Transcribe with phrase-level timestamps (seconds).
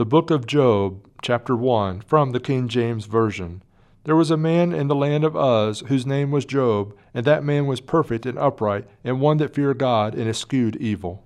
[0.00, 3.62] The book of Job, chapter 1, from the King James Version.
[4.04, 7.44] There was a man in the land of Uz whose name was Job, and that
[7.44, 11.22] man was perfect and upright, and one that feared God and eschewed evil.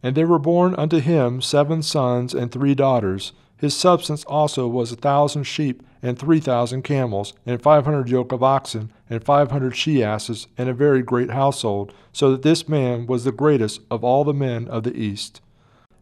[0.00, 3.32] And there were born unto him seven sons and three daughters.
[3.56, 8.30] His substance also was a thousand sheep, and three thousand camels, and five hundred yoke
[8.30, 12.68] of oxen, and five hundred she asses, and a very great household, so that this
[12.68, 15.40] man was the greatest of all the men of the east.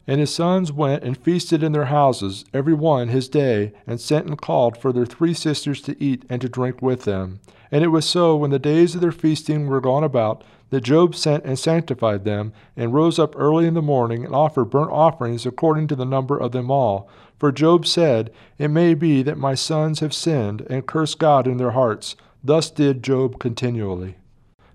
[0.05, 4.27] And his sons went and feasted in their houses, every one his day, and sent
[4.27, 7.39] and called for their three sisters to eat and to drink with them.
[7.71, 11.15] And it was so, when the days of their feasting were gone about, that Job
[11.15, 15.45] sent and sanctified them, and rose up early in the morning, and offered burnt offerings
[15.45, 17.07] according to the number of them all.
[17.39, 21.57] For Job said, It may be that my sons have sinned, and cursed God in
[21.57, 22.15] their hearts.
[22.43, 24.17] Thus did Job continually.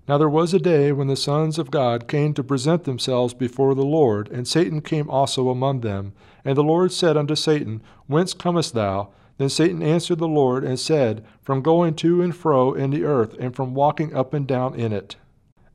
[0.09, 3.75] Now there was a day when the sons of God came to present themselves before
[3.75, 6.13] the Lord, and Satan came also among them.
[6.43, 9.09] And the Lord said unto Satan, Whence comest thou?
[9.37, 13.35] Then Satan answered the Lord and said, From going to and fro in the earth,
[13.39, 15.15] and from walking up and down in it.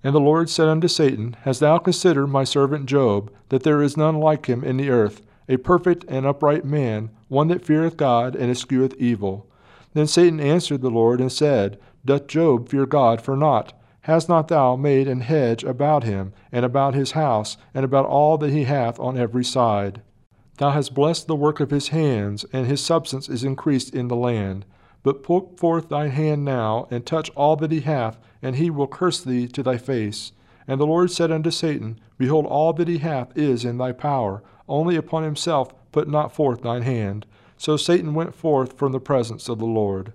[0.03, 3.97] And the Lord said unto Satan, Hast thou considered my servant Job, that there is
[3.97, 8.35] none like him in the earth, a perfect and upright man, one that feareth God
[8.35, 9.47] and escheweth evil?
[9.93, 13.73] Then Satan answered the Lord and said, Doth Job fear God for naught?
[14.05, 18.37] Hast not thou made an hedge about him, and about his house, and about all
[18.37, 20.03] that he hath on every side?
[20.59, 24.15] Thou hast blessed the work of his hands, and his substance is increased in the
[24.15, 24.67] land.
[25.03, 28.87] But put forth thine hand now, and touch all that he hath, and he will
[28.87, 30.33] curse thee to thy face.
[30.69, 34.43] And the Lord said unto Satan, Behold, all that he hath is in thy power,
[34.69, 37.25] only upon himself put not forth thine hand.
[37.57, 40.13] So Satan went forth from the presence of the Lord.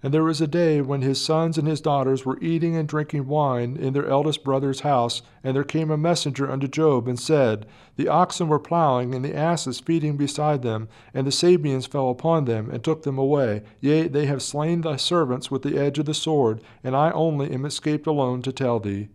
[0.00, 3.26] And there was a day when his sons and his daughters were eating and drinking
[3.26, 7.66] wine in their eldest brother's house, and there came a messenger unto Job, and said,
[7.96, 12.44] The oxen were plowing, and the asses feeding beside them, and the Sabeans fell upon
[12.44, 13.62] them, and took them away.
[13.80, 17.50] Yea, they have slain thy servants with the edge of the sword, and I only
[17.50, 19.08] am escaped alone to tell thee.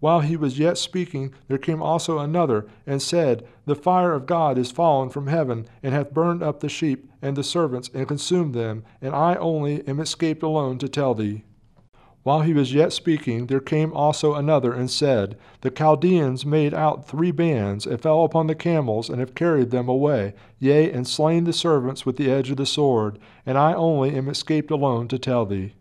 [0.00, 4.56] While he was yet speaking, there came also another, and said, The fire of God
[4.56, 8.54] is fallen from heaven, and hath burned up the sheep and the servants, and consumed
[8.54, 11.42] them, and I only am escaped alone to tell thee.
[12.22, 17.08] While he was yet speaking, there came also another, and said, The Chaldeans made out
[17.08, 21.42] three bands, and fell upon the camels, and have carried them away, yea, and slain
[21.44, 25.18] the servants with the edge of the sword, and I only am escaped alone to
[25.18, 25.74] tell thee.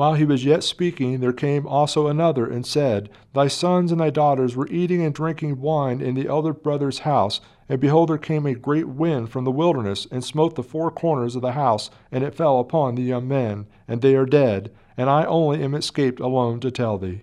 [0.00, 4.08] While he was yet speaking, there came also another, and said, Thy sons and thy
[4.08, 8.46] daughters were eating and drinking wine in the elder brother's house, and behold, there came
[8.46, 12.24] a great wind from the wilderness, and smote the four corners of the house, and
[12.24, 16.18] it fell upon the young men, and they are dead, and I only am escaped
[16.18, 17.20] alone to tell thee.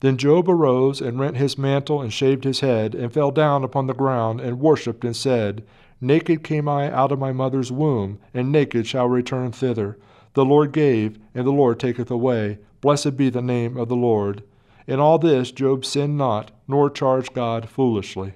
[0.00, 3.86] Then Job arose, and rent his mantle, and shaved his head, and fell down upon
[3.86, 5.64] the ground, and worshipped, and said,
[5.98, 9.96] Naked came I out of my mother's womb, and naked shall return thither.
[10.34, 12.58] The Lord gave, and the Lord taketh away.
[12.80, 14.42] Blessed be the name of the Lord.
[14.86, 18.34] In all this Job sinned not, nor charged God foolishly.